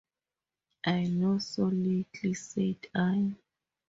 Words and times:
"I 0.87 1.03
know 1.03 1.37
so 1.37 1.65
little," 1.65 2.33
said 2.33 2.87
I. 2.95 3.35